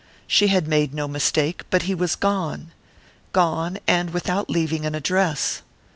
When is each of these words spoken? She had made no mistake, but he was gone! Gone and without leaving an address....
She 0.25 0.47
had 0.47 0.67
made 0.67 0.95
no 0.95 1.07
mistake, 1.07 1.61
but 1.69 1.83
he 1.83 1.93
was 1.93 2.15
gone! 2.15 2.71
Gone 3.33 3.77
and 3.85 4.09
without 4.09 4.49
leaving 4.49 4.83
an 4.83 4.95
address.... 4.95 5.61